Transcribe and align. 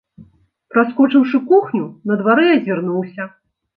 Праскочыўшы 0.75 1.41
кухню, 1.53 1.85
на 2.13 2.21
двары 2.23 2.47
азірнуўся. 2.57 3.33